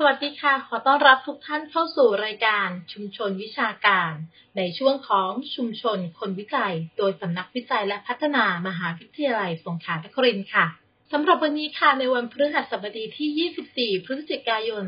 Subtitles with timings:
[0.00, 4.12] สวัสดีค่ะ ขอต้อนรับทุกท่านเข้าสู่รายการชุมชนวิชาการ
[4.56, 10.66] ในช่วงของชุมชนคนวิจัย โดยสำนักวิจัยและพัฒนามหาวิทยาลัยสงขลานครินทร์ค่ะ
[11.12, 14.84] สำหรับวันนี้ค่ะในวันพฤหัสบดีที่ 24 พฤศจิกายน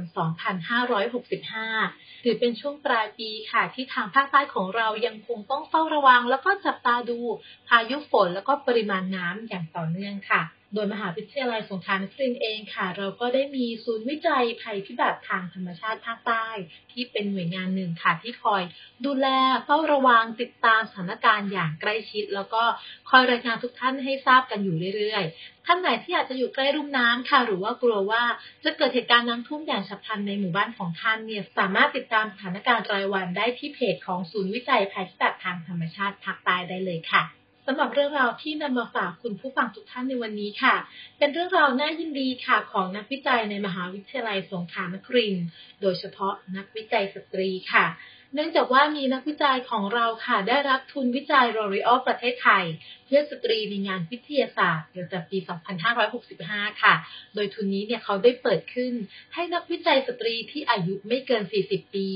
[1.31, 7.19] 2565 ถือเป็นช่วงปลายปีค่ะ ที่ทางภาคใต้ของเรายังคงต้องเฝ้าระวัง แล้วก็จับตาดู
[7.69, 10.43] พายุฝนแล้วก็ปริมาณน้ำอย่างต่อเนื่องค่ะ
[10.75, 16.47] โดยมหาวิทยาลัยสงขลานครินเองค่ะ เราก็ได้มีศูนย์วิจัยภัยพิบัติทางธรรมชาติภาคใต้
[16.93, 18.63] ที่เป็นหน่วยงานหนึ่งค่ะที่คอย
[19.07, 19.27] ดูแล
[19.65, 22.63] เฝ้าระวังติดตามสถานการณ์อย่างใกล้ชิด แล้วก็
[23.11, 28.23] คอยรายงานทุกท่านให้ทราบกันอยู่เรื่อยๆ ท่านไหนที่อาจจะอยู่ใกล้รุ่มน้ำค่ะ หรือว่ากลัวว่า
[28.65, 40.75] จะเกิดเหตุการณ์น้ำท่วมอย่างฉับพลันในหมู่บ้านของท่านเนี่ยสามารถติดตามสถานการณ์รายวันได้ที่เพจของศูนย์วิจัยภัยพิบัติทางธรรมชาติภาคใต้ได้เลยค่ะ สำหรับเรื่องราวที่นำมาฝากคุณผู้ฟังทุกท่านในวันนี้ค่ะ
[41.19, 45.47] เป็นเรื่องราวน่ายินดีค่ะของนักวิจัยในมหาวิทยาลัยสงขลานครินทร์
[45.81, 47.87] โดยเฉพาะนักวิจัยสตรีค่ะ
[48.35, 52.65] เนื่องจากว่ามีนักวิจัยของเราค่ะ ได้รับทุนวิจัย L'Oreal ประเทศไทย
[53.07, 55.39] เพื่อสตรีในงานวิทยาศาสตร์ตั้งแต่ปี
[56.11, 56.95] 2565 ค่ะ
[57.35, 58.93] โดยทุนนี้เนี่ยเขาได้เปิดขึ้น
[59.35, 62.07] ให้นักวิจัยสตรีที่อายุไม่เกิน 40 ปี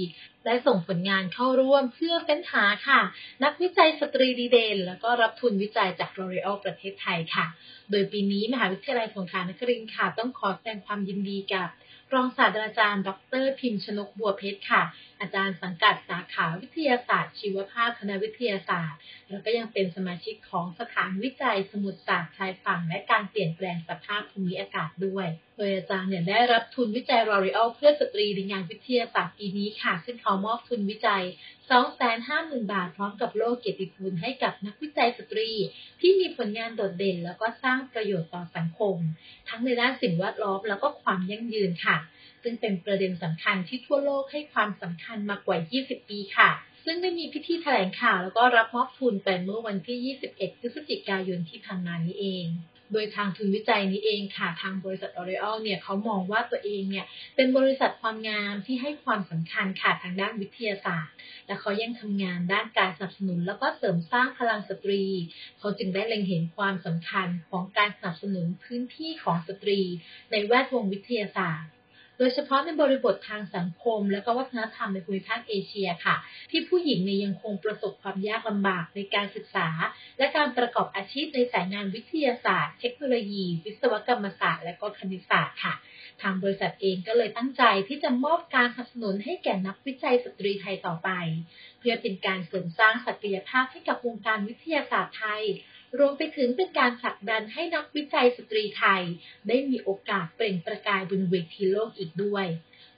[0.47, 3.01] ได้ส่งผลงานเข้าร่วมเพื่อเฟ้นหาค่ะ
[3.45, 7.45] นักวิจัยสตรีดีเด่นแล้วก็รับทุนวิจัยจาก L'Oreal ประเทศไทยค่ะ
[7.91, 11.69] โดยปีนี้มหาวิทยาลัยสงขลานครินทร์ค่ะ ต้องขอแสดงความยินดีกับ
[12.15, 13.11] รองศาสตราจารย์ ด
[13.43, 14.83] รพิมพ์ชนกบัวเพชรค่ะ
[15.25, 18.99] อาจารย์สังกัดสาขาวิทยาศาสตร์ชีวภาพคณะวิทยาศาสตร์
[19.31, 31.25] แล้วก็ยังเป็นสมาชิกของสถานวิจัยสมุทรศาสตร์ชายฝั่งและการเปลี่ยนแปลงสภาพภูมิอากาศด้วย โดยอาจารย์เนี่ยได้รับทุนวิจัย L'Oreal เพื่อสตรีในงานวิทยาศาสตร์ปีนี้ค่ะ ซึ่งเขามอบทุนวิจัย
[31.97, 35.51] 250,000 บาท พร้อมกับโล่เกียรติคุณให้กับนักวิจัยสตรี
[36.01, 38.97] ที่มีผลงานโดดเด่น แล้วก็สร้างประโยชน์ต่อสังคม
[39.49, 41.97] ทั้งในด้านสิ่งแวดล้อมแล้วก็ความยั่งยืนค่ะ
[42.45, 46.51] ซึ่งเป็นประเด็นสำคัญที่ทั่วโลกให้ความสำคัญมากว่า 20 ปีค่ะ
[46.85, 52.47] ซึ่งได้มีพิธีแถลงข่าวแล้วก็รับมอบทุนไปเมื่อวันที่ 21 พฤศจิกายนที่ผ่านมานี้เอง
[52.93, 61.15] โดยทางทุนวิจัยนี้เองค่ะ ทางบริษัท L'Oreal เนี่ยเขามองว่าตัวเองเนี่ยเป็นบริษัทความงามที่ให้ความสำคัญค่ะทางด้านวิทยาศาสตร์
[61.47, 65.03] และเขายังทำงานด้านการสนับสนุน แล้วก็เสริมสร้างพลังสตรี
[65.59, 69.81] เขาจึงได้เล็งเห็นความสำคัญของการสนับสนุนพื้นที่ของสตรี
[70.31, 71.71] ในแวดวงวิทยาศาสตร์
[72.19, 76.17] โดยเฉพาะในบริบททางสังคม และก็วัฒนธรรมในภูมิภาคเอเชียค่ะ
[76.51, 79.69] ที่ผู้หญิงเนี่ยยังคงประสบความยากลำบากในการศึกษา
[80.19, 85.75] และการประกอบอาชีพในสายงานวิทยาศาสตร์ เทคโนโลยี วิศวกรรมศาสตร์ และก็คณิตศาสตร์ค่ะ
[86.23, 91.11] ทางบริษัทเองก็เลยตั้งใจที่จะมอบการสนับสนุนให้แก่นักวิจัยสตรีไทยต่อไป
[91.79, 95.43] เพื่อเป็นการเสริมสร้างศักยภาพให้กับวงการวิทยาศาสตร์ไทย
[95.99, 99.03] รวมไปถึงเป็นการผลักดันให้นักวิจัยสตรีไทย
[99.49, 102.47] ได้มีโอกาสเปล่งประกายบนเวทีโลกอีกด้วย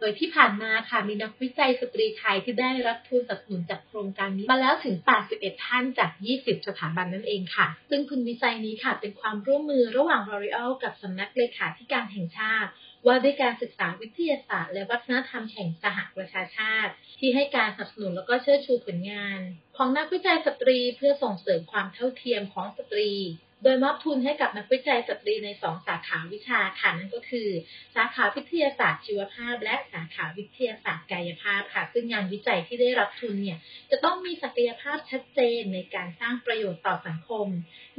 [0.01, 4.97] โดยที่ผ่านมาค่ะมีนักวิจัยสตรีไทยที่ได้รับทุนสนับสนุนจากโครงการนี้มาแล้วถึง
[5.31, 12.71] 81 ท่านจาก 20 สถาบันนั่นเองค่ะ ซึ่งทุนวิจัยนี้ค่ะเป็นความร่วมมือระหว่าง L'Oreal กับสำนักเลขาธิการแห่งชาติ
[13.07, 19.41] ว่าด้วยการศึกษาวิทยาศาสตร์ และวัฒนธรรมแห่งสหประชาชาติ ที่ให้การสนับสนุนแล้วก็เชิดชูผลงาน
[19.77, 23.11] ของนักวิจัยสตรีเพื่อส่งเสริมความเท่าเทียมของสตรี
[23.63, 27.49] โดยมอบทุนให้กับนักวิจัยสตรีใน2สาขาวิชาค่ะนั่นก็คือ
[27.95, 33.59] สาขาวิทยาศาสตร์ชีวภาพ และสาขาวิทยาศาสตร์กายภาพค่ะ ซึ่งงานวิจัยที่ได้รับทุนเนี่ย
[33.91, 37.47] จะต้องมีศักยภาพชัดเจนในการสร้างประโยชน์ต่อสังคม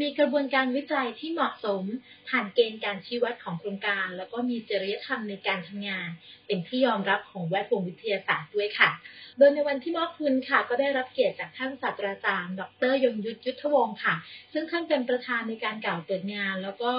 [0.02, 1.84] มีกระบวนการวิจัยที่เหมาะสม
[2.30, 6.10] ผ่านเกณฑ์การชี้วัดของโครงการ แล้วก็มีจริยธรรมในการทำงาน
[6.48, 8.90] เป็นที่ยอมรับของแวดวงวิทยาศาสตร์ด้วยค่ะ
[9.38, 14.16] โดยในวันที่มอบทุนค่ะ ก็ได้รับเกียรติจากท่านศาสตราจารย์ ดรยงยุทธยุทธวงศ์ค่ะ
[14.54, 16.92] ซึ่งท่านเป็นประธานในการกล่าวเปิดงาน แล้วก็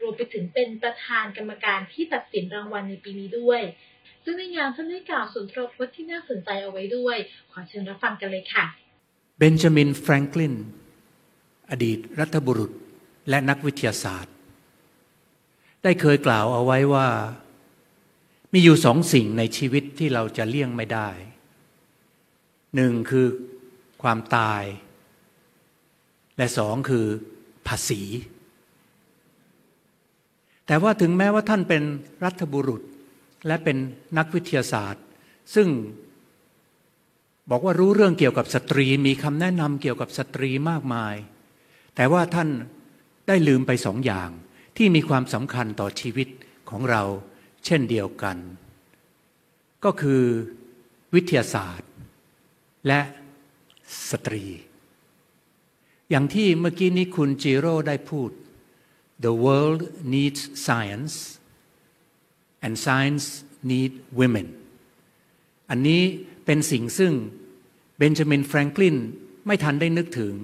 [0.00, 3.62] รวมไปถึงเป็นประธานกรรมการที่ตัดสินรางวัลในปีนี้ด้วย
[4.24, 7.16] ซึ่งในงานท่านได้กล่าวสุนทรพจน์ที่น่าสนใจเอาไว้ด้วย
[7.52, 8.64] ขอเชิญรับฟังกันเลยค่ะ
[9.38, 10.54] เบนจามินแฟรงคลิน
[11.70, 12.72] อดีตรัฐบุรุษ
[13.28, 14.34] และนักวิทยาศาสตร์
[15.82, 17.08] ได้เคยกล่าวเอาไว้ว่า
[18.52, 21.08] มีอยู่สองสิ่งในชีวิตที่เราจะเลี่ยงไม่ได้
[22.74, 23.26] หนึ่งคือ
[24.02, 24.62] ความตาย
[26.36, 27.06] และสองคือ
[27.68, 28.02] ภาษี
[30.66, 31.82] แต่ว่าถึงแม้ว่าท่านเป็น
[32.24, 32.82] รัฐบุรุษ
[33.46, 33.76] และเป็น
[34.18, 35.04] นักวิทยาศาสตร์
[35.54, 35.68] ซึ่ง
[37.50, 41.14] บอกว่ารู้เรื่องเกี่ยวกับสตรีมีคำแนะนำเกี่ยวกับสตรีมากมาย
[41.96, 42.48] แต่ว่าท่าน
[43.28, 44.30] ได้ลืมไปสองอย่าง
[44.76, 46.28] ที่มีความสำคัญต่อชีวิต
[46.70, 47.02] ของเรา
[47.64, 48.36] เช่นเดียวกัน
[49.84, 50.22] ก็คือ
[51.14, 51.90] วิทยาศาสตร์
[52.86, 53.00] และ
[54.10, 54.44] สตรี
[56.10, 58.30] อย่างที่เมื่อกี้นี้คุณจิโร่ได้พูด
[59.24, 59.80] the world
[60.14, 61.14] needs science
[62.64, 63.26] and science
[63.70, 64.46] need women
[65.70, 66.02] อันนี้
[66.44, 67.12] เป็นสิ่งซึ่ง
[67.98, 68.96] เบนจามินแฟรงคลิน
[69.46, 70.34] ไม่ทันได้นึกถึง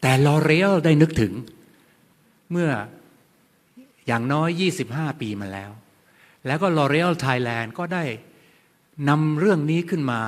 [0.00, 1.32] แต่ลอเรลได้นึกถึง
[2.50, 2.70] เมื่อ
[4.06, 4.48] อย่างน้อย
[4.88, 5.70] 25 ปีมาแล้ว
[6.46, 8.04] แล้วก็ลอเรลไทยแลนด์ก็ได้
[9.08, 10.20] นำเรื่องนี้ขึ้นมา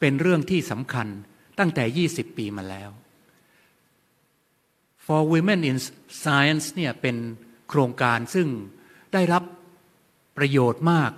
[0.00, 1.06] เป็นเรื่องที่สำคัญ
[1.58, 2.90] ตั้งแต่ 20 ปีมาแล้ว
[5.14, 5.78] For Women in
[6.24, 7.16] Science เนี่ยเป็น
[7.68, 8.48] โครงการซึ่ง
[9.14, 9.42] ได้รับ
[10.38, 11.10] ประโยชน์มาก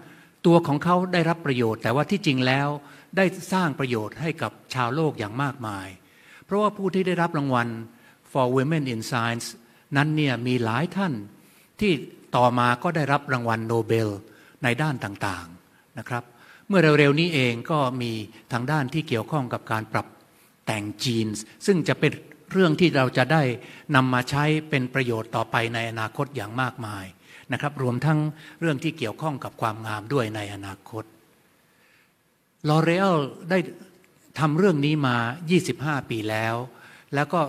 [0.47, 2.69] ตัวของเขาได้รับประโยชน์ แต่ว่าที่จริงแล้ว
[3.17, 5.89] ได้สร้างประโยชน์ให้กับชาวโลกอย่างมากมาย
[6.45, 7.69] เพราะว่าผู้ที่ได้รับรางวัล
[8.33, 9.47] For Women in Science
[9.97, 11.13] นั้นเนี่ยมีหลายท่าน
[11.81, 11.93] ที่
[12.37, 14.09] ต่อมาก็ได้รับรางวัลโนเบล
[14.63, 16.25] ในด้านต่างๆนะครับ
[16.69, 18.13] เมื่อเร็วๆนี้เองก็มี
[18.53, 20.07] ทางด้านที่เกี่ยวข้องกับการปรับ
[20.67, 21.27] แต่งจีน
[21.67, 22.13] ซึ่งจะเป็น
[22.55, 23.43] เรื่องที่เราจะได้
[23.95, 27.05] นำมาใช้เป็นประโยชน์ต่อไปในอนาคตอย่างมากมาย
[27.53, 28.19] นะครับ รวมทั้ง
[28.61, 31.05] เรื่องที่เกี่ยวข้องกับความงามด้วยในอนาคต
[32.69, 33.13] ลอเรล
[33.51, 33.59] ได้
[34.39, 35.17] ทำเรื่องนี้มา
[35.65, 36.55] 25 ปีแล้ว
[37.15, 37.41] แล้วก็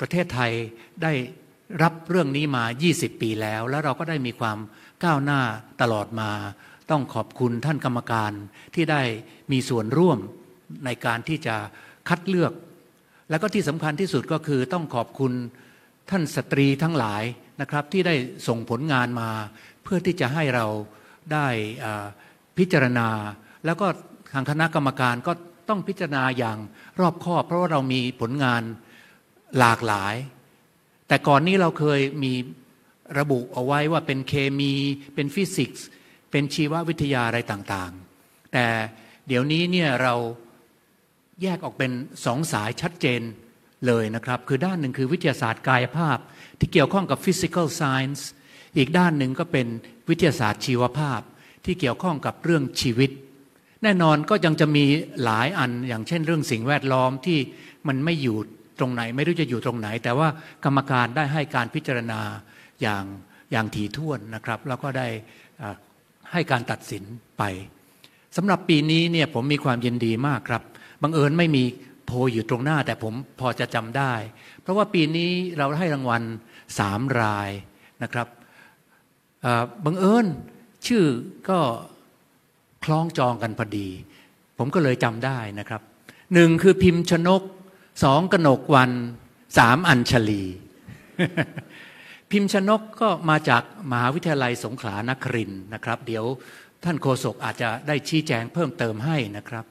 [0.00, 0.52] ประเทศไทย
[1.02, 1.12] ได้
[1.82, 4.58] รับเรื่องนี้มา 20 ปีแล้ว แล้วเราก็ได้มีความ
[5.04, 5.40] ก้าวหน้า
[5.82, 6.30] ตลอดมา
[6.90, 8.32] ต้องขอบคุณท่านกรรมการ
[8.74, 9.02] ที่ได้
[9.52, 10.18] มีส่วนร่วม
[10.84, 11.56] ในการที่จะ
[12.08, 12.52] คัดเลือก
[13.30, 15.32] แล้วก็ที่สำคัญที่สุดก็คือต้องขอบคุณ
[16.10, 17.22] ท่านสตรีทั้งหลาย
[17.60, 18.14] นะครับที่ได้
[18.48, 19.30] ส่งผลงานมา
[19.82, 20.66] เพื่อที่จะให้เรา
[21.32, 21.46] ได้
[22.58, 23.08] พิจารณา
[23.64, 23.86] แล้วก็
[24.32, 25.32] ทางคณะกรรมการก็
[25.68, 26.58] ต้องพิจารณาอย่าง
[27.00, 28.62] รอบคอบ เพราะว่าเรามีผลงาน
[29.58, 30.14] หลากหลาย
[31.08, 32.32] แต่ก่อนนี้เราเคยมี
[33.18, 34.72] ระบุเอาไว้ว่าเป็นเคมี
[35.14, 35.86] เป็นฟิสิกส์
[36.30, 38.66] เป็นชีววิทยาอะไรต่างๆ แต่
[39.26, 40.14] เดี๋ยวนี้เนี่ยเรา
[41.42, 41.92] แยกออกเป็น
[42.24, 43.20] สองสายชัดเจน
[43.86, 46.18] เลยนะครับ คือด้านหนึ่งคือวิทยาศาสตร์กายภาพ
[46.58, 48.20] ที่เกี่ยวข้องกับ physical science
[48.76, 49.66] อีกด้านหนึ่งก็เป็น
[50.08, 51.20] วิทยาศาสตร์ชีวภาพ
[51.64, 53.10] ที่เกี่ยวข้องกับเรื่องชีวิต
[53.82, 54.84] แน่นอนก็ยังจะมี
[55.24, 57.38] หลายอันอย่างเช่น เรื่องสิ่งแวดล้อมที่
[57.88, 58.36] มันไม่อยู่
[58.78, 60.28] ตรงไหน ไม่รู้จะอยู่ตรงไหน แต่ว่า
[60.64, 62.20] กรรมการได้ให้การพิจารณา
[62.82, 63.04] อย่าง
[63.52, 65.08] อย่างถี่ถ้วนนะครับ แล้วก็ได้
[66.32, 67.02] ให้การตัดสิน
[67.38, 67.42] ไป
[68.36, 70.62] สำหรับปีนี้เนี่ยผมมีความยินดีมากครับ
[71.06, 71.64] บังเอิญไม่มี
[72.06, 74.12] โพอยู่ตรงหน้า แต่ผมพอจะจำได้
[74.62, 76.22] เพราะว่าปีนี้เราให้รางวัล
[76.78, 77.50] สามราย
[78.02, 78.26] นะครับ
[79.84, 80.26] บังเอิญ
[80.86, 81.04] ชื่อ
[81.48, 81.58] ก็
[82.84, 83.88] คล้องจองกันพอดี
[84.58, 85.82] ผมก็เลยจำได้นะครับ
[86.34, 87.42] หนึ่งคือพิมพ์ชนก
[88.04, 88.90] สองกนกวัน
[89.58, 90.42] สามอัญชลี
[92.30, 96.24] พิมพ์ชนกก็มาจากมหาวิทยาลัยสงขลานครินนะครับ เดี๋ยว
[96.84, 99.64] ท่านโฆษกอาจจะได้ชี้แจงเพิ่มเติมให้นะครับ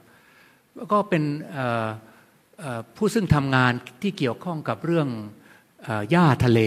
[0.92, 1.24] ก็เป็น
[2.96, 5.08] ผู้ซึ่งทำงานที่เกี่ยวข้องกับเรื่อง
[6.10, 6.60] หญ้าทะเล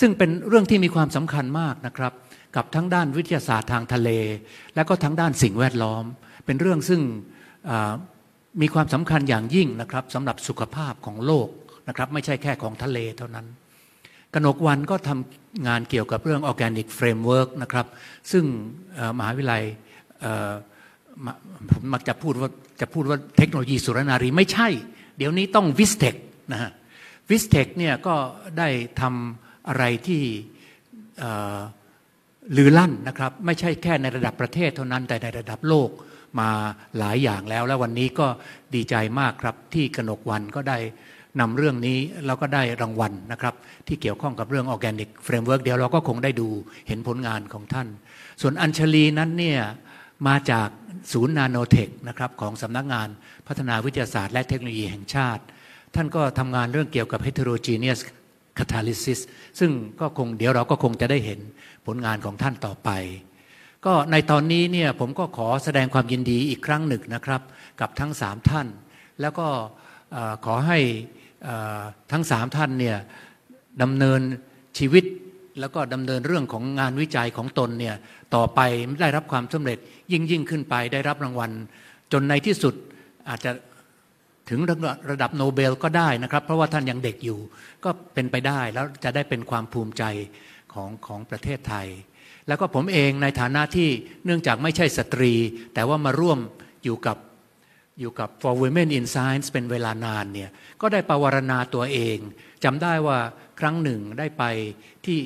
[0.00, 2.12] ซึ่งเป็นเรื่องที่มีความสำคัญมากนะครับ
[2.56, 4.10] กับทั้งด้านวิทยาศาสตร์ทางทะเล
[4.74, 6.04] และก็ทั้งด้านสิ่งแวดล้อม
[6.46, 7.00] เป็นเรื่องซึ่ง
[8.60, 11.48] มีความสำคัญอย่างยิ่งนะครับสำหรับสุขภาพของโลก
[11.88, 13.46] นะครับ ไม่ใช่แค่ของทะเลเท่านั้น
[14.34, 17.86] กนกวันก็ทำงานเกี่ยวกับเรื่อง Organic Framework นะครับ
[18.32, 18.44] ซึ่ง
[19.18, 19.64] มหาวิทยาลัย
[21.70, 24.68] ผมมักจะพูดว่าจะพูดว่าเทคโนโลยีสุรนารีไม่ใช่
[25.16, 26.14] เดี๋ยวนี้ต้อง VISTEC
[26.52, 26.70] นะฮะ
[27.30, 28.14] VISTEC เนี่ยก็
[28.58, 28.68] ได้
[29.00, 30.22] ทำอะไรที่
[32.56, 35.90] ลือลั่นนะครับ ไม่ใช่แค่ในระดับประเทศเท่านั้นแต่ในระดับโลก
[36.40, 36.50] มา
[36.98, 38.26] หลายอย่างแล้ว และวันนี้ก็
[38.74, 40.78] ดีใจมากครับที่กนกวันก็ได้
[41.40, 43.54] นำเรื่องนี้แล้วก็ได้รางวัลนะครับ
[43.86, 46.48] ที่เกี่ยวข้องกับเรื่อง organic framework เดี๋ยวเราก็คงได้ดู
[46.88, 47.88] เห็นผลงานของท่าน
[48.40, 49.60] ส่วนอัญชลีนั้นเนี่ย
[50.26, 50.68] มาจาก
[51.12, 53.08] ศูนย์นาโนเทคนะครับของสำนักงาน
[53.46, 55.42] พัฒนาวิทยาศาสตร์และเทคโนโลยีแห่งชาติ
[55.94, 58.00] ท่านก็ทำงานเรื่องเกี่ยวกับ heterogeneous
[58.58, 59.20] catalysis
[59.58, 61.40] ซึ่งก็คงเดี๋ยวเราก็คงจะได้เห็น
[61.86, 62.90] ผลงานของท่านต่อไป
[63.86, 67.42] ก็ในตอนนี้เนี่ยผมก็ขอแสดงความยินดีอีกครั้งหนึ่งนะครับ
[67.80, 68.66] กับทั้งสามท่าน
[69.20, 69.48] แล้วก็
[70.44, 70.78] ขอให้
[72.12, 72.96] ทั้งสามท่านเนี่ย
[73.82, 74.20] ดำเนิน
[74.78, 75.04] ชีวิต
[75.60, 77.96] แล้วก็ดำเนินเรื่องของงานวิจัยของตนเนี่ย
[78.34, 78.60] ต่อไป
[79.00, 79.78] ได้รับความสำเร็จ
[80.12, 81.50] ยิ่งยิ่งขึ้นไปได้รับรางวัล
[82.12, 82.74] จนในที่สุด
[83.28, 83.52] อาจจะ
[84.48, 84.60] ถึง
[85.10, 87.38] ระดับโนเบลก็ได้นะครับ เพราะว่าท่านยังเด็กอยู่
[87.84, 90.04] ก็เป็นไปได้แล้วจะได้เป็นความภูมิใจ
[90.72, 91.88] ของของประเทศไทย
[92.48, 93.88] แล้วก็ผมเองในฐานะที่
[94.24, 95.32] เนื่องจากไม่ใช่สตรี
[95.74, 96.38] แต่ว่ามาร่วม
[96.84, 97.16] อยู่กับ
[98.00, 102.18] อยู่กับ For Women in Science เป็นเวลานานเนี่ยก็ได้ปวรณาตัวเอง
[102.64, 103.18] จำได้ว่า
[103.60, 104.44] ครั้งหนึ่งได้ไป
[105.04, 105.18] ที่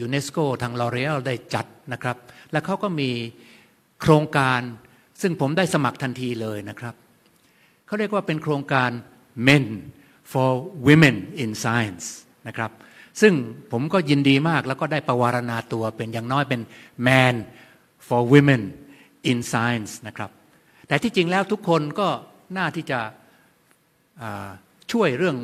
[0.00, 2.16] ยูเนสโกทางลอเรลได้จัดนะครับ
[2.52, 3.10] แล้วเขาก็มี
[4.00, 4.60] โครงการ
[5.22, 6.94] ซึ่งผมได้สมัครทันทีเลยนะครับ
[7.86, 8.90] เขาเรียกว่าเป็นโครงการ
[9.48, 9.64] Men
[10.32, 10.50] for
[10.86, 12.06] Women in Science
[12.48, 12.70] นะครับ
[13.20, 13.32] ซึ่ง
[13.72, 16.60] ผมก็ยินดีมากแล้วก็ได้ประวารณาตัวเป็นอย่างน้อยเป็น
[17.06, 17.36] Man
[18.06, 18.62] for Women
[19.30, 20.30] in Science นะครับ
[20.88, 22.08] แต่ที่จริงแล้วทุกคนก็
[22.56, 23.00] น่าที่จะ
[24.92, 25.36] ช่วยเรื่อง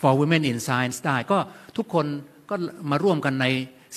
[0.00, 1.38] for women in science ได้ก็
[1.76, 2.06] ทุกคน
[2.50, 2.54] ก็
[2.90, 3.46] มาร่วมกันใน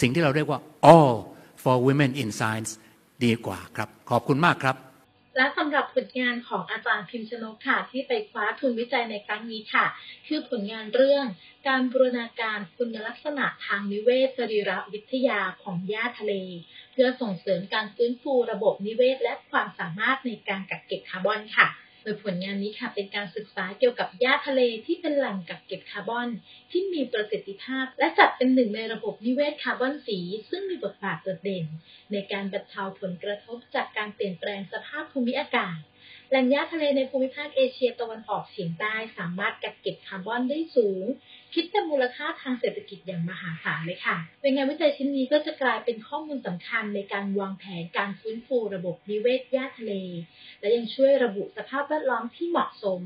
[0.01, 0.59] สิ่งที่เราเรียกว่า
[0.93, 1.15] all
[1.63, 2.71] for women in science
[3.25, 4.75] ดีกว่าครับ ขอบคุณมากครับ
[5.37, 9.85] และสำหรับผลงานของอาจารย์พิมชนกค่ะ ที่ไปคว้าทุนวิจัยในครั้งนี้ค่ะ
[10.27, 11.25] คือผลงานเรื่อง
[11.67, 16.33] การบูรณาการคุณลักษณะทางนิเวศสรีรวิทยาของหญ้าทะเล
[16.91, 21.67] เพื่อส่งเสริมการฟื้นฟูระบบนิเวศและความสามารถในการกักเก็บคาร์บอนค่ะ
[22.03, 26.27] โดยผลงานนี้ค่ะเป็นการศึกษาเกี่ยวกับหญ้าทะเลที่เป็นแหล่งกักเก็บคาร์บอน
[26.71, 31.65] ที่มีประสิทธิภาพ และจัดเป็นหนึ่งในระบบนิเวศคาร์บอนสี ซึ่งมีบทบาทโดดเด่น
[32.11, 35.77] ในการบรรเทาผลกระทบจากการเปลี่ยนแปลงสภาพภูมิอากาศ
[36.29, 41.05] แหล่งหญ้าทะเลในภูมิภาคเอเชียตะวันออกเฉียงใต้สามารถกักเก็บคาร์บอนได้สูง
[41.53, 49.93] คิดเป็นมูลค่าทางเศรษฐกิจอย่างมหาศาลเลยค่ะเป็นงานวิจัยชิ้นนี้ก็จะกลายเป็นข้อมูลสำคัญในการวางแผนการฟื้นฟูระบบนิเวศหญ้าทะเล
[50.59, 53.01] และยังช่วยระบุสภาพแวดล้อมที่เหมาะสม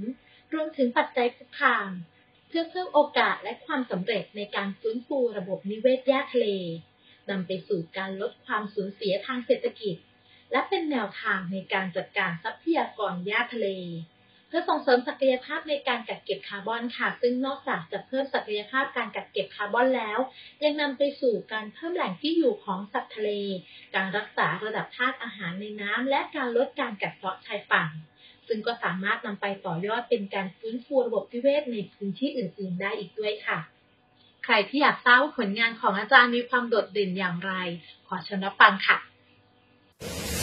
[0.53, 1.89] รวมถึงปัจจัยคุกคาม
[2.47, 6.47] เพื่อเพิ่มโอกาสและความสำเร็จในการฟื้นฟูระบบนิเวศหญ้าทะเล
[7.29, 9.95] นำไปสู่การลดความสูญเสียทางเศรษฐกิจ
[10.51, 13.67] และเป็นแนวทางในการจัดการทรัพยากรหญ้าทะเล
[14.55, 20.19] พื่อส่งเสริมศักยภาพในการกักเก็บคาร์บอนค่ะ ซึ่งนอกจากจะเพิ่มศักยภาพการกักเก็บคาร์บอนแล้ว
[20.63, 23.29] ยังนำไปสู่การเพิ่มแหล่งที่อยู่ของสัตว์ทะเล
[23.95, 27.89] การรักษาระดับธาตุอาหารในน้ำและการลดการกัดเซาะชายฝั่ง
[28.47, 33.59] ซึ่งก็สามารถนำไปต่อยอดเป็นการฟื้นฟูระบบนิเวศในพื้นที่อื่น ๆ ได้อีกด้วยค่ะ
[34.45, 37.51] ใครที่อยากทราบผลงานของอาจารย์มีความโดดเด่นอย่างไร
[38.07, 40.42] ขอเชิญรับฟังค่ะ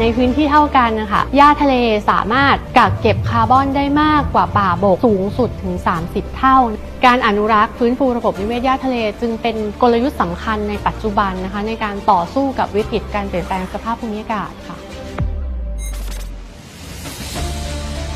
[0.00, 1.74] ในพื้นที่เท่ากันนะคะหญ้าทะเล
[2.10, 5.74] สามารถกักเก็บคาร์บอนได้มากกว่าป่าบกสูงสุดถึง
[6.06, 6.56] 30 เท่า
[7.06, 14.76] การอนุรักษ์ฟื้นฟูระบบนิเวศหญ้าทะเล จึงเป็นกลยุทธ์สำคัญในปัจจุบันนะคะในการต่อสู้กับวิกฤตการเปลี่ยนแปลงสภาพภูมิอากาศค่ะ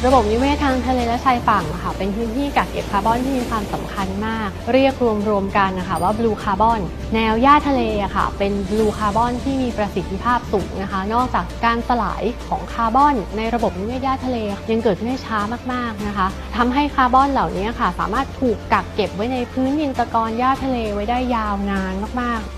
[0.06, 4.94] ระบบนิเวศทางทะเลและชายฝั่งค่ะเป็นพื้นที่กักเก็บคาร์บอนที่มีความสำคัญมาก เรียก
[5.28, 6.80] รวมๆกันนะคะว่า blue carbon
[7.14, 7.82] แนวหญ้าทะเล
[8.16, 14.38] ค่ะ เป็น blue carbon ที่มีประสิทธิภาพสูงนะคะ นอกจากการสลายของคาร์บอน ในระบบนิเวศหญ้าทะเล
[14.70, 15.38] ยังเกิดขึ้นได้ช้า
[15.72, 22.55] มากๆนะคะทำให้คาร์บอนเหล่านี้ค่ะ สามารถถูกกักเก็บไว้ในพื้นดินตะกอนหญ้าทะเลไว้ได้ยาวนานมากๆ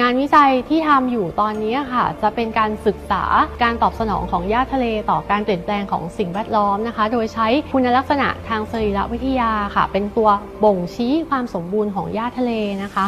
[0.00, 3.22] งานวิจัยที่ทำอยู่ตอนนี้ค่ะ จะเป็นการศึกษา
[3.62, 10.28] การตอบสนองของหญ้าทะเลต่อการเปลี่ยนแปลงของสิ่งแวดล้อมนะคะ โดยใช้คุณลักษณะทางสรีรวิทยาค่ะ เป็นตัว
[10.64, 13.06] บ่งชี้ความสมบูรณ์ของหญ้าทะเลนะคะ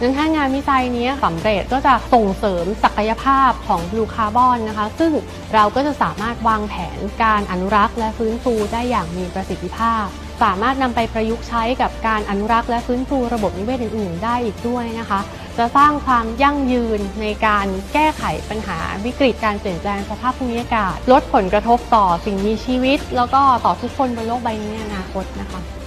[0.00, 5.12] นั้นถ้างานวิจัยนี้สำเร็จก็จะส่งเสริมศักยภาพของบลูคาร์บอนนะคะ ซึ่ง
[5.54, 10.06] เราก็จะสามารถวางแผนการอนุรักษ์และฟื้นฟูได้อย่างมีประสิทธิภาพ
[10.42, 15.20] สามารถนำไปประยุกต์ใช้กับการอนุรักษ์และฟื้นฟูระบบนิเวศอื่นๆ ได้อีกด้วยนะคะ
[15.58, 25.79] จะสร้างความยั่งยืนในการแก้ไขปัญหาวิกฤตการเปลี่ยนแปลงสภาพภูมิอากาศ ลดผลกระทบต่อสิ่งมีชีวิต แล้วก็ต่อทุกคนบนโลกใบนี้ในอนาคตนะคะ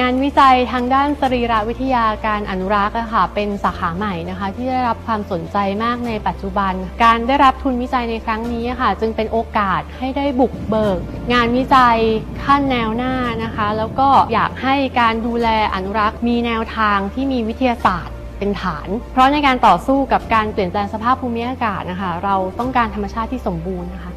[0.00, 6.72] งานวิจัยทางด้านสรีรวิทยาการอนุรักษ์ค่ะเป็นสาขาใหม่นะคะ ที่ได้รับความสนใจมากในปัจจุบัน
[7.04, 10.98] การได้รับทุนวิจัยในครั้งนี้ค่ะ จึงเป็นโอกาสให้ได้บุกเบิก
[11.32, 11.98] งานวิจัย
[12.44, 24.13] ขั้นแนวหน้านะคะ แล้วก็อยากให้การดูแลอนุรักษ์ มีแนวทางที่มีวิทยาศาสตร์เป็นฐาน เพราะในการต่อสู้กับการเปลี่ยนแปลงสภาพภูมิอากาศนะคะ เราต้องการธรรมชาติที่สมบูรณ์นะคะ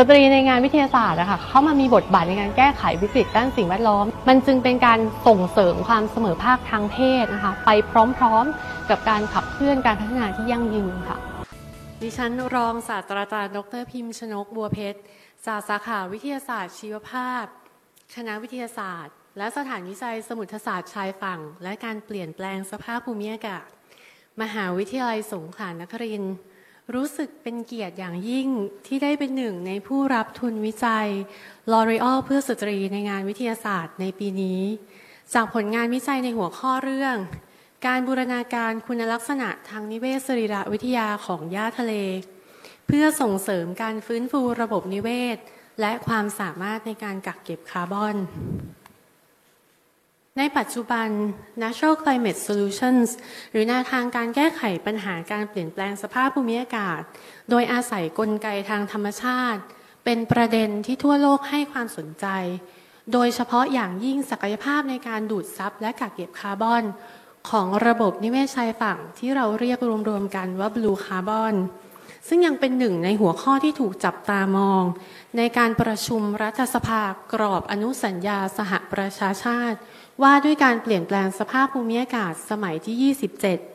[0.00, 7.70] สตรีในงานวิทยาศาสตร์นะคะเข้ามามีบทบาทในการแก้ไขวิกฤตด้านสิ่งแวดล้อม มันจึงเป็นการส่งเสริมความเสมอภาคทางเพศนะคะ ไป
[8.18, 11.18] พร้อมๆกับการขับเคลื่อนการพัฒนาที่ยั่งยืนค่ะ
[12.02, 15.00] ดิฉันรองศาสตราจารย์ ดรพิมพ์ชนกบัวเพชร
[15.46, 17.44] จากสาขาวิทยาศาสตร์ชีวภาพ
[18.16, 23.66] คณะวิทยาศาสตร์ และสถานวิจัยสมุทรศาสตร์ชายฝั่ง และการเปลี่ยนแปลงสภาพภูมิอากาศ
[24.42, 26.36] มหาวิทยาลัยสงขลานครินทร์
[26.94, 28.48] รู้สึกเป็นเกียรติอย่างยิ่ง
[28.86, 31.08] ที่ได้เป็นหนึ่งในผู้รับทุนวิจัย
[31.70, 34.60] L'Oreal เพื่อสตรีในงานวิทยาศาสตร์ในปีนี้
[35.34, 37.16] จากผลงานวิจัยในหัวข้อเรื่อง
[37.86, 41.94] การบูรณาการคุณลักษณะทางนิเวศสรีรวิทยาของหญ้าทะเล
[42.86, 45.38] เพื่อส่งเสริมการฟื้นฟูระบบนิเวศ
[45.80, 48.16] และความสามารถในการกักเก็บคาร์บอน
[50.38, 51.08] ในปัจจุบัน
[51.62, 53.08] Natural Climate Solutions
[53.50, 57.00] หรือแนวทางการแก้ไขปัญหาการเปลี่ยนแปลงสภาพภูมิอากาศ
[57.50, 59.60] โดยอาศัยกลไกทางธรรมชาติ
[60.04, 62.26] เป็นประเด็นที่ทั่วโลกให้ความสนใจ
[63.12, 66.84] โดยเฉพาะอย่างยิ่งศักยภาพในการดูดซับและกักเก็บคาร์บอน
[67.50, 69.78] ของระบบนิเวศชายฝั่งที่เราเรียก
[70.08, 71.56] รวมๆกันว่า Blue Carbon
[72.28, 74.82] ซึ่งยังเป็นหนึ่งในหัวข้อที่ถูกจับตามอง
[75.36, 77.02] ในการประชุมรัฐสภา
[77.32, 79.78] กรอบอนุสัญญาสหประชาชาติ
[80.22, 83.14] ว่าด้วยการเปลี่ยนแปลงสภาพภูมิอากาศสมัยที่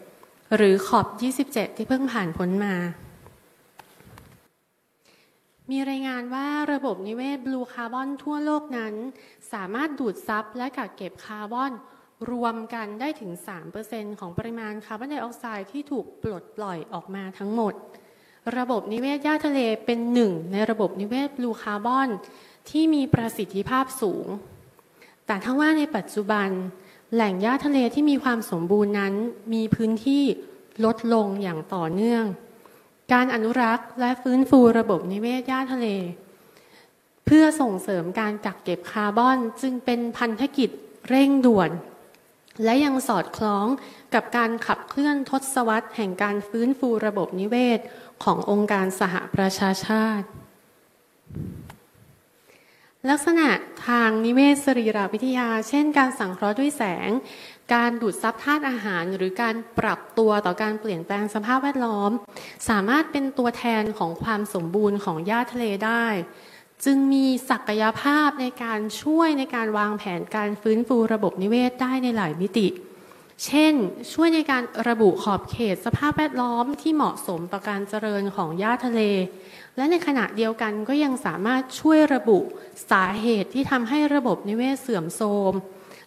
[0.08, 1.08] 27 หรือขอบ
[1.44, 2.76] 27 ที่เพิ่งผ่านพ้นมา
[5.72, 8.94] มีรายงานว่าระบบนิเวศ blue carbon ทั่วโลกนั้น
[9.54, 11.72] สามารถดูดซับและกักเก็บคาร์บอน
[12.32, 13.32] รวมกันได้ถึง
[13.76, 17.74] 3%ของปริมาณคาร์บอนไดออกไซด์ที่ถูกปลดปล่อยออกมาทั้งหมด
[18.58, 22.10] ระบบนิเวศหญ้าทะเลเป็นหนึ่งในระบบนิเวศ blue carbon
[22.70, 24.28] ที่มีประสิทธิภาพสูง
[25.26, 26.50] แต่ถ้าว่าในปัจจุบัน
[27.14, 29.14] แหล่งหญ้าทะเลที่มีความสมบูรณ์นั้น
[29.54, 30.24] มีพื้นที่
[30.86, 32.24] ลดลงอย่างต่อเนื่อง
[33.14, 35.88] การอนุรักษ์และฟื้นฟูระบบนิเวศหญ้าทะเล
[37.26, 40.70] เพื่อส่งเสริมการกักเก็บคาร์บอนจึงเป็นพันธกิจ
[41.10, 41.70] เร่งด่วน
[42.64, 43.68] และยังสอดคล้อง
[44.14, 47.80] กับการขับเคลื่อนทศวรรษแห่งการฟื้นฟูระบบนิเวศ
[48.24, 50.28] ขององค์การสหประชาชาติ
[53.10, 53.50] ลักษณะ
[53.88, 57.10] ทางนิเวศสรีรวิทยา เช่น การสังเคราะห์ด้วยแสง
[57.74, 62.12] การดูดซับธาตุอาหาร หรือการปรับตัวต่อการเปลี่ยนแปลงสภาพแวดล้อม
[62.70, 66.06] สามารถเป็นตัวแทนของความสมบูรณ์ของหญ้าทะเลได้
[66.86, 72.68] จึงมีศักยภาพในการช่วยในการวางแผนการฟื้นฟูระบบนิเวศได้ในหลายมิติ
[73.46, 73.74] เช่น
[74.14, 79.02] ช่วยในการระบุขอบเขตสภาพแวดล้อมที่เหมาะสมต่อการเจริญของหญ้าทะเล
[79.76, 82.40] และในขณะเดียวกันก็ยังสามารถช่วยระบุ
[82.92, 85.54] สาเหตุที่ทำให้ระบบนิเวศเสื่อมโทรม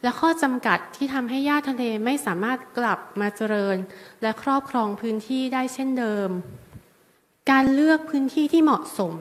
[0.03, 3.77] และข้อจำกัดที่ทำให้หญ้าทะเลไม่สามารถกลับมาเจริญ
[4.23, 6.29] และครอบครองพื้นที่ได้เช่นเดิม
[7.51, 9.15] การเลือกพื้นที่ที่เหมาะสม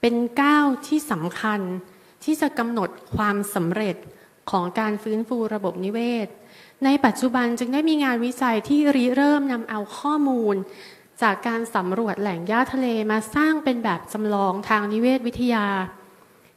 [0.00, 1.60] เป็นก้าวที่สำคัญ
[2.24, 3.96] ที่จะกำหนดความสำเร็จ
[4.50, 6.28] ของการฟื้นฟูระบบนิเวศ
[6.84, 10.56] ในปัจจุบันจึงได้มีงานวิจัยที่ริเริ่มนำเอาข้อมูล
[11.22, 15.66] จากการสำรวจแหล่งหญ้าทะเลมาสร้างเป็นแบบจำลองทางนิเวศวิทยา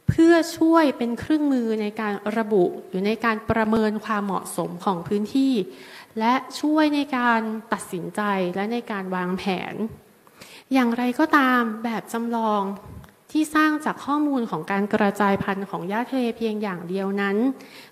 [0.08, 5.54] เพื่อช่วยเป็นเครื่องมือในการระบุหรือในการประเมินความเหมาะสมของพื้นที่
[6.18, 7.40] และช่วยในการ
[7.72, 8.20] ตัดสินใจ
[8.54, 9.74] และในการวางแผน
[10.72, 12.62] อย่างไรก็ตามแบบจำลอง
[13.32, 17.36] ที่สร้างจากข้อมูลของการกระจายพันธุ์ของหญ้าทะเลเพียงอย่างเดียวนั้น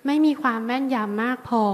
[0.07, 1.65] ไม่มีความแม่นยำมากพอ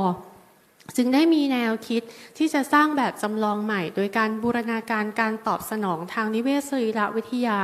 [0.96, 2.02] จึงได้มีแนวคิด
[2.38, 7.58] ที่จะสร้างแบบจำลองใหม่ โดยการบูรณาการการตอบสนองทางนิเวศสรีรวิทยา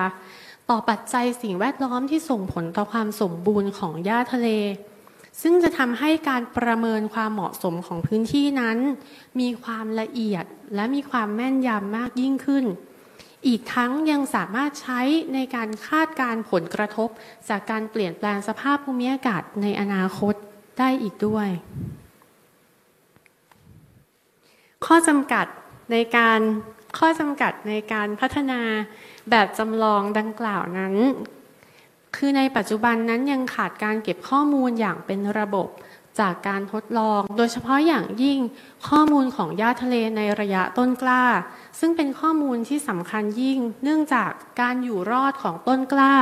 [0.70, 4.48] ต่อปัจจัยสิ่งแวดล้อมที่ส่งผลต่อความสมบูรณ์ของหญ้าทะเล
[5.42, 8.78] ซึ่งจะทำให้การประเมินความเหมาะสมของพื้นที่นั้น
[9.40, 12.64] มีความละเอียดและมีความแม่นยำมากยิ่งขึ้น
[13.46, 15.00] อีกทั้งยังสามารถใช้
[15.34, 17.08] ในการคาดการผลกระทบ
[17.48, 20.34] จากการเปลี่ยนแปลงสภาพภูมิอากาศในอนาคต
[20.78, 21.48] ได้อีกด้วย
[24.86, 25.46] ข้อจำกัด
[25.92, 26.40] ในการ
[26.98, 28.60] ข้อจำกัดในการพัฒนา
[29.30, 30.94] แบบจำลองดังกล่าวนั้น
[32.16, 35.68] คือในปัจจุบันนั้นยังขาดการเก็บข้อมูลอย่างเป็นระบบ
[36.20, 38.38] จากการทดลอง โดยเฉพาะอย่างยิ่ง
[38.88, 41.24] ข้อมูลของหญ้าทะเลในระยะต้นกล้า
[41.80, 46.14] ซึ่งเป็นข้อมูลที่สำคัญยิ่ง เนื่องจากการอยู่รอดของต้นกล้า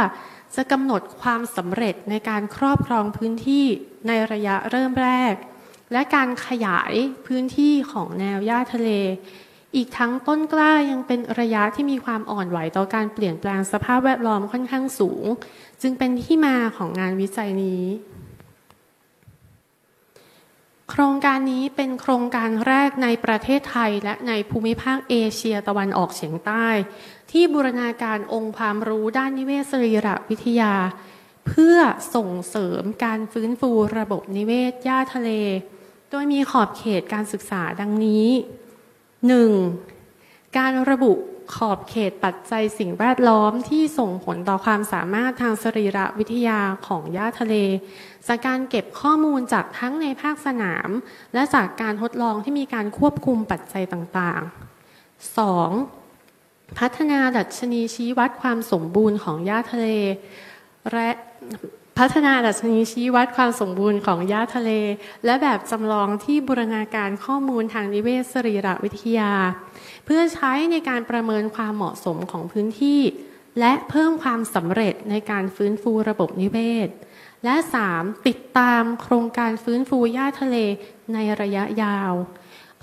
[0.54, 3.66] จะกำหนดความสำเร็จในการครอบครองพื้นที่
[4.06, 5.34] ในระยะเริ่มแรก
[5.92, 6.92] และการขยาย
[7.26, 8.90] พื้นที่ของแนวหญ้าทะเล
[9.76, 15.24] อีกทั้งต้นกล้ายังเป็นระยะที่มีความอ่อนไหวต่อการเปลี่ยนแปลงสภาพแวดล้อมค่อนข้างสูง
[15.82, 17.84] จึงเป็นที่มาของงานวิจัยนี้
[20.90, 26.66] โครงการนี้เป็นโครงการแรกในประเทศไทยและในภูมิภาคเอเชียตะวันออกเฉียงใต้
[27.30, 30.74] ที่บูรณาการองค์ความรู้ด้านนิเวศสรีรวิทยา
[31.46, 31.78] เพื่อ
[32.14, 35.30] ส่งเสริมการฟื้นฟูระบบนิเวศหญ้าทะเล
[36.10, 38.26] โดยมีขอบเขตการศึกษาดังนี้
[39.78, 40.56] 1.
[40.58, 41.12] การระบุ
[41.54, 47.54] ขอบเขตปัจจัยสิ่งแวดล้อมที่ส่งผลต่อความสามารถทางสรีรวิทยาของหญ้าทะเล
[48.26, 50.88] จากการเก็บข้อมูลจากทั้งในภาคสนาม
[51.34, 55.36] และจากการทดลองที่มีการควบคุมปัจจัยต่างๆ
[56.08, 56.78] 2.
[56.78, 59.88] พัฒนาดัชนีชี้วัดความสมบูรณ์ของหญ้าทะเล
[60.92, 61.10] และ
[62.00, 64.70] พัฒนาดัชนีชี้วัดความสมบูรณ์ของหญ้าทะเล
[65.24, 69.32] และแบบจำลองที่บูรณาการข้อมูลทางนิเวศสรีรวิทยา
[70.04, 73.00] เพื่อใช้ในการประเมินความเหมาะสมของพื้นที่
[73.60, 76.88] และเพิ่มความสำเร็จในการฟื้นฟูระบบนิเวศ
[77.44, 77.54] และ
[77.90, 78.26] 3.
[78.26, 80.56] ติดตามโครงการฟื้นฟูหญ้าทะเล
[81.14, 82.12] ในระยะยาว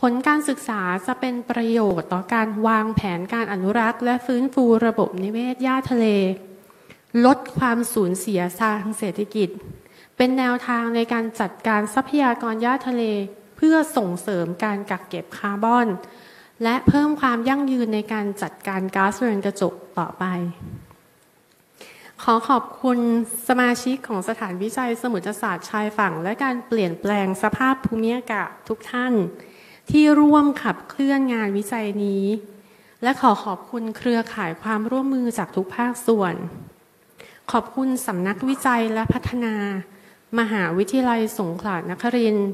[0.02, 6.08] ผลการศึกษาจะเป็นประโยชน์ต่อการวางแผนการอนุรักษ์ และฟื้นฟูระบบนิเวศหญ้าทะเล
[7.26, 9.49] ลดความสูญเสียทางเศรษฐกิจ
[10.17, 13.04] เป็นแนวทางในการจัดการทรัพยากรหญ้าทะเล
[13.58, 15.88] เพื่อส่งเสริมการกักเก็บคาร์บอน
[16.63, 20.26] และเพิ่มความยั่งยืนในการจัดการก๊าซเรือนกระจกต่อไป
[22.23, 22.99] ขอขอบคุณ
[23.47, 29.13] สมาชิกของสถานวิจัยสมุทรศาสตร์ชายฝั่ง และการเปลี่ยนแปลงสภาพภูมิอากาศทุกท่าน
[29.91, 32.26] ที่ร่วมขับเคลื่อนงานวิจัยนี้
[33.04, 36.36] และขอขอบคุณเครือข่ายความร่วมมือจากทุกภาคส่วน
[37.51, 39.53] ขอบคุณสำนักวิจัยและพัฒนา
[40.39, 42.49] มหาวิทยาลัยสงขลานครินทร์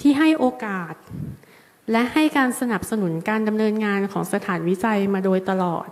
[0.00, 0.94] ที่ให้โอกาส
[1.92, 5.88] และให้การสนับสนุนการดำเนินงานของสถานวิจัยมาโดยตลอด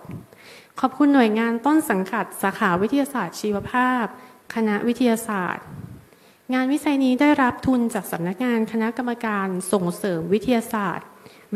[0.80, 4.04] ขอบคุณหน่วยงานต้นสังกัดสาขาวิทยาศาสตร์ชีวภาพ
[4.54, 5.64] คณะวิทยาศาสตร์
[6.54, 11.06] งานวิจัยนี้ได้รับทุนจากสำนักงานคณะกรรมการส่งเสริมวิทยาศาสตร์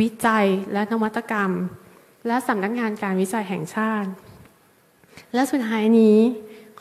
[0.01, 1.53] วิจัยและนวัตกรรม
[2.27, 4.11] และสำนักงานการวิจัยแห่งชาติ
[5.35, 6.19] และสุดท้ายนี้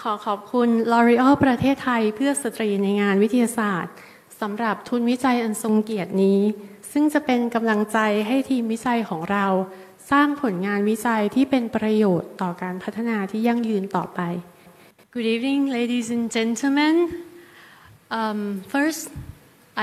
[0.06, 3.94] ขอขอบคุณ L'Oreal ประเทศไทยเพื่อสตรีในงานวิทยาศาสตร์
[4.42, 6.42] สำหรับทุนวิจัยอันทรงเกียรตินี้
[6.92, 9.46] ซึ่งจะเป็นกำลังใจให้ทีมวิจัยของเรา
[10.12, 14.20] สร้างผลงานวิจัยที่เป็นประโยชน์ต่อการพัฒนาที่ยั่งยืนต่อไป
[15.14, 16.96] Good evening ladies and gentlemen
[18.20, 18.40] um,
[18.74, 19.04] First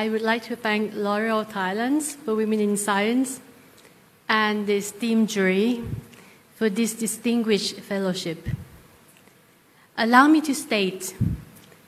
[0.01, 3.31] I would like to thank L'Oreal Thailand for Women in Science
[4.43, 5.69] and the esteemed jury
[6.59, 8.41] for this distinguished fellowship.
[9.99, 11.15] Allow me to state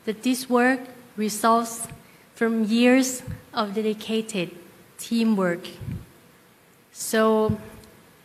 [0.07, 0.81] that this work
[1.17, 1.89] results
[2.35, 4.51] from years of dedicated
[4.97, 5.67] teamwork.
[6.93, 7.59] So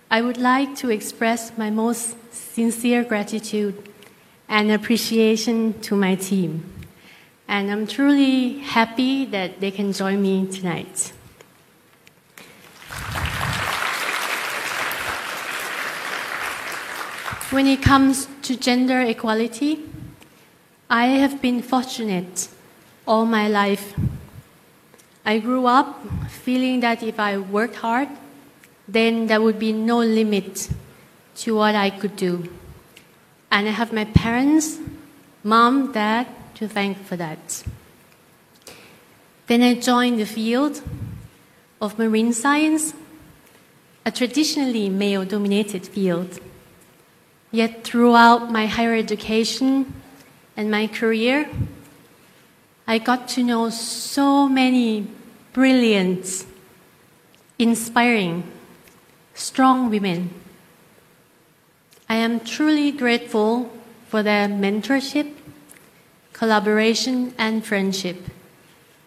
[0.10, 3.90] I would like to express my most sincere gratitude
[4.48, 6.64] and appreciation to my team.
[7.48, 11.12] And I'm truly happy that they can join me tonight.
[17.54, 19.78] When it comes to gender equality,
[20.90, 22.48] I have been fortunate
[23.06, 23.94] all my life.
[25.24, 28.10] I grew up feeling that if I worked hard,
[28.88, 30.68] then there would be no limit
[31.46, 32.52] to what I could do.
[33.52, 34.80] And I have my parents,
[35.44, 37.64] mom, dad, to thank for that.
[39.46, 40.82] Then I joined the field
[41.80, 42.96] of marine science,
[44.04, 46.40] a traditionally male dominated field.
[47.54, 49.94] Yet throughout my higher education
[50.58, 51.48] and my career,
[52.88, 55.06] I got to know so many
[55.54, 56.48] brilliant,
[57.60, 58.52] inspiring,
[59.36, 60.34] strong women.
[62.10, 63.72] I am truly grateful
[64.08, 65.32] for their mentorship,
[66.34, 68.18] collaboration, and friendship,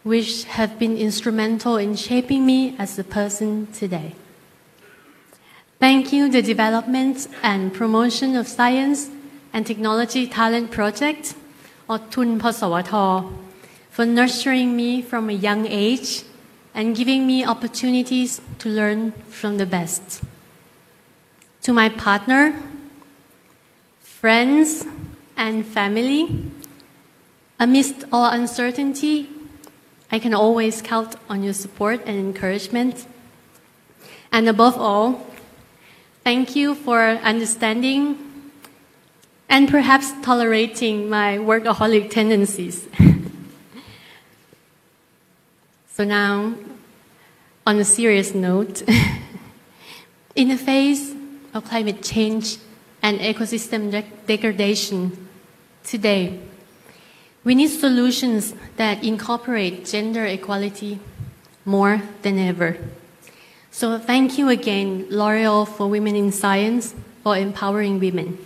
[0.04, 4.14] which have been instrumental in shaping me as a person today.
[5.78, 9.10] Thank you, the Development and Promotion of Science
[9.52, 11.34] and Technology Talent Project,
[11.86, 16.22] or TUN for nurturing me from a young age
[16.74, 20.22] and giving me opportunities to learn from the best.
[21.64, 22.58] To my partner,
[24.00, 24.86] friends,
[25.36, 26.42] and family,
[27.60, 29.28] amidst all uncertainty,
[30.10, 33.06] I can always count on your support and encouragement.
[34.32, 35.26] And above all,
[36.26, 38.18] Thank you for understanding
[39.48, 42.88] and perhaps tolerating my workaholic tendencies.
[45.88, 46.54] so now,
[47.64, 48.82] on a serious note,
[50.34, 51.14] in the face
[51.54, 52.58] of climate change
[53.02, 55.28] and ecosystem de- degradation
[55.84, 56.40] today,
[57.44, 60.98] we need solutions that incorporate gender equality
[61.64, 62.78] more than ever.
[63.75, 68.37] So thank you again, L'Oreal for Women in Science, for empowering women.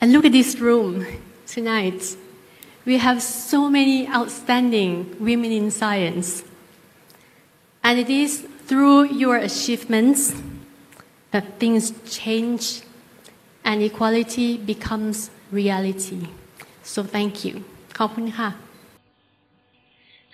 [0.00, 1.06] And look at this room
[1.46, 2.16] tonight.
[2.84, 6.42] We have so many outstanding women in science.
[7.84, 10.34] And it is through your achievements
[11.30, 12.82] that things change
[13.64, 16.28] and equality becomes reality.
[16.82, 17.64] So thank you.
[17.98, 18.63] ขอบคุณค่ะ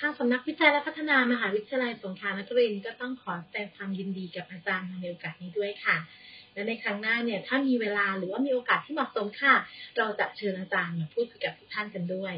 [0.02, 5.98] ทางสำนักวิจัยและพัฒนามหาวิทยาลัยสงขลานครินทร์ก็ต้องขอแสดงความยินดีกับอาจารย์ในโอกาสนี้ด้วยค่ะ
[6.54, 9.54] และในครั้งหน้าเนี่ยถ้ามีเวลาหรือว่ามีโอกาสที่เหมาะสมค่ะ
[9.98, 12.36] เราจะเชิญอาจารย์มาพูดคุยกับทุกท่านกันด้วย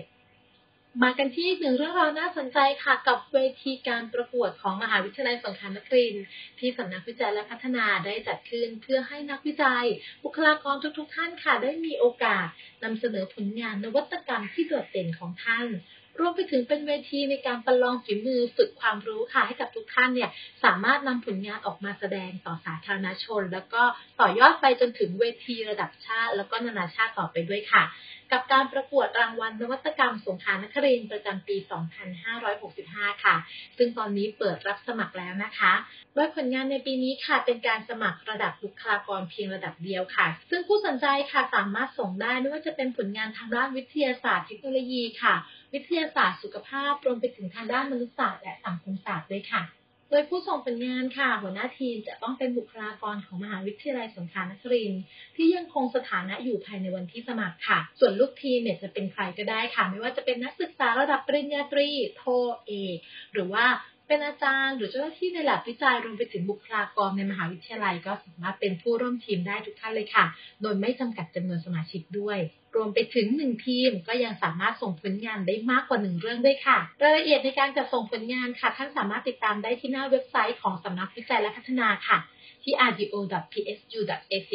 [1.04, 6.26] มากันที่อีกหนึ่งเรื่องราวน่าสนใจค่ะกับเวทีการประกวดของมหาวิทยาลัยสงขลานครินทร์
[6.60, 9.86] ที่สำนักวิจัยและพัฒนาได้จัดขึ้นเพื่อให้นักวิจัย
[10.24, 12.48] บุคลากรทุก ๆ ท่านค่ะ ได้มีโอกาส
[12.84, 15.68] นำเสนอผลงานนวัตกรรมที่โดดเด่นของท่าน
[16.20, 20.30] รวมไปถึงเป็นเวทีในการประลองฝีมือฝึกความรู้ค่ะให้กับทุกท่านเนี่ย
[20.64, 23.84] สามารถนำผลงานออกมาแสดงต่อสาธารณชน แล้วก็
[24.20, 27.84] ต่อยอดไปจนถึงเวทีระดับชาติ แล้วก็นานาชาติต่อไปด้วยค่ะ
[28.32, 31.56] กับการประกวดรางวัลนวัตกรรมสงขานครินประจำปี
[32.40, 33.36] 2565 ค่ะ
[33.78, 35.74] ซึ่งตอนนี้เปิดรับสมัครแล้วนะคะ
[36.14, 45.36] โดยผลงานในปีนี้ค่ะ เป็นการสมัครระดับบุคลากรเพียงระดับเดียวค่ะ ซึ่งผู้สนใจค่ะสามารถส่งได้ไม่ว่าจะเป็นผลงานทางด้านวิทยาศาสตร์เทคโนโลยีค่ะ
[45.74, 49.83] วิทยาศาสตร์สุขภาพรวมไปถึงทางด้านมนุษยศาสตร์และสังคมศาสตร์ด้วยค่ะ
[50.14, 55.04] ดยผู้ส่งผลงานค่ะ หัวหน้าทีมจะต้องเป็นบุคลากรของมหาวิทยาลัยสงขลานครินทร์
[55.36, 62.24] ที่ยังคงสถานะอยู่ภายในวันที่สมัครค่ะ ส่วนลูกทีมเนี่ยจะเป็นใครก็ได้ค่ะ ไม่ว่าจะเป็นนักศึกษาระดับปริญญาตรี โท
[62.66, 62.98] เอก
[63.34, 63.66] หรือว่า
[64.14, 70.26] เป็นอาจารย์หรือเจ้าหน้าที่ในหลักวิจัยรวมไปถึงบุคลากรในมหาวิทยาลัย ก็สามารถเป็นผู้ร่วมทีมได้ทุกท่านเลยค่ะ
[70.62, 72.38] โดยไม่จำกัดจำนวนสมาชิกด้วย
[72.76, 82.18] รวมไปถึงหนึ่งทีมก็ยังสามารถส่งผลงานได้มากกว่าหนึ่งเรื่องด้วยค่ะ รายละเอียดในการจัดส่งผลงานค่ะ ท่านสามารถติดตามได้ที่หน้าเว็บไซต์ของสำนักวิจัยและพัฒนาค่ะ
[82.64, 84.52] ที่ rdo.psu.ac.th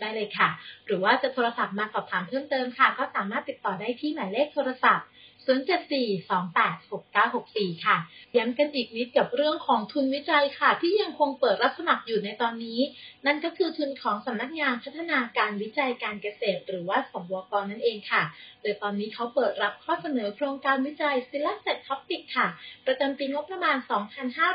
[0.00, 0.48] ได้เลยค่ะ
[0.86, 5.06] หรือว่าจะโทรศัพท์มาสอบถามเพิ่มเติมค่ะ ก็สามารถติดต่อได้ที่หมายเลขโทรศัพท์
[5.46, 7.96] 074-286964 ค่ะ
[8.36, 12.80] ย้ำกันอีกนิดกับเรื่องของทุนวิจัยค่ะ ที่ยังคงเปิดรับสมัครอยู่ในตอนนี้
[13.26, 18.22] นั่นก็คือทุนของสำนักงานพัฒนาการวิจัยการเกษตร หรือว่าสวกนั่นเองค่ะ
[18.62, 22.48] โดยตอนนี้เขาเปิดรับข้อเสนอโครงการวิจัย Selected Topic ค่ะ
[22.86, 23.76] ประจำปีงบประมาณ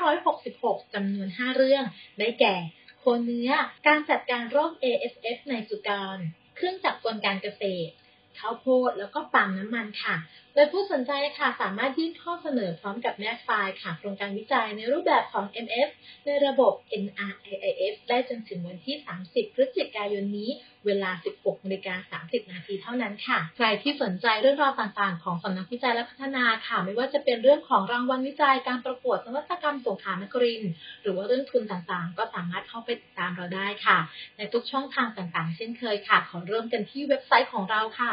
[0.08, 1.84] 2566จำนวน 5 เรื่อง
[2.20, 2.56] ได้แก่
[3.00, 3.52] โคเนื้อ
[3.88, 6.18] การจัดการโรค ASF ในสุกร
[6.56, 7.92] เครื่องจักรกลการเกษตร
[8.40, 10.16] ข้าวโพดแล้วก็ปาล์มน้ำมันค่ะ
[10.56, 15.90] โดยผู้สนใจค่ะสามารถยื่นข้อเสนอพร้อมกับแนบไฟล์ค่ะโครงการวิจัยในรูปแบบของ MF
[16.26, 18.96] ในระบบ NRIIS ได้จนถึงวันที่
[19.28, 20.50] 30 พฤศจิกายนนี้
[20.86, 30.64] เวลา 16นาฬิกา30 นาทีเท่านั้นค่ะ ใครที่สนใจเรื่องราวต่างๆ ของสำนักวิจัยและพัฒนาค่ะ ไม่ว่าจะเป็นเรื่องของรางวัลวิจัยการประกวดนวัตกรรมสงขลานคริน
[31.02, 33.98] หรือว่าเรื่องทุนต่างๆ ก็สามารถเข้าไปติดตามเราได้ค่ะ
[34.38, 38.12] ในทุกช่องทางต่างๆ เช่นเคยค่ะ ขอเริ่มกันที่เว็บไซต์ของเราค่ะ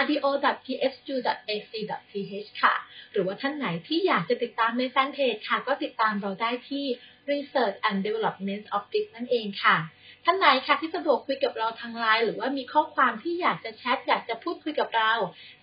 [0.00, 1.72] rdo.tsu.ac
[2.10, 2.74] ft.th ค่ะ
[3.12, 6.84] หรือว่าท่านไหนที่อยากจะติดตามในแฟนเพจค่ะ ก็ติดตามเราได้ที่
[7.30, 9.76] Research and Development Office นั่นเองค่ะ
[10.24, 15.12] ท่านไหนค่ะที่สะดวกคุยกับเราทางไลน์หรือว่ามีข้อความที่อยากจะแชทอยากจะพูดคุยกับเรา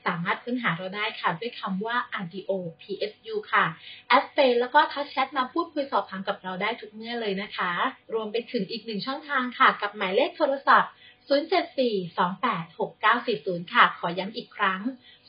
[0.05, 2.51] สามารถค้นหาเราได้ค่ะ ด้วยคำว่า RDO
[2.81, 3.65] PSU ค่ะ
[4.07, 7.71] แอดเฟแล้วก็ทักแชทมาพูดคุยสอบถามกับเราได้ทุกเมื่อเลยนะคะ
[8.13, 10.91] รวมไปถึงอีกหนึ่งช่องทางค่ะ กับหมายเลขโทรศัพท์
[11.29, 14.81] 074-286940 ค่ะ ขอย้ำอีกครั้ง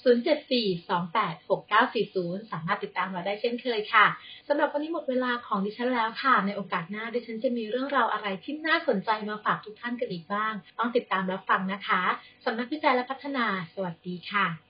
[0.06, 4.06] 074-286940 สามารถติดตามเราได้เช่นเคยค่ะ
[4.48, 12.02] สำหรับวันนี้หมดเวลาของดิฉันแล้วค่ะ ในโอกาสหน้าดิฉันจะมีเรื่องราวอะไรที่น่าสนใจมาฝากทุกท่านกันอีกบ้าง ต้องติดตามรับฟังนะคะ
[12.44, 14.65] สำนักวิจัยและพัฒนา สวัสดีค่ะ